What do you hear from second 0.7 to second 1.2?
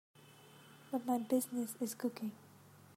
But my